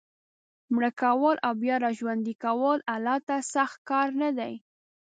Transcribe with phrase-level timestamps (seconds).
[0.73, 4.53] مړه کول او بیا را ژوندي کول الله ته سخت کار نه دی.